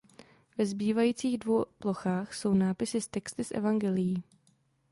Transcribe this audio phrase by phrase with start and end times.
[0.57, 4.23] Ve zbývajících dvou plochách jsou nápisy s texty z evangelií.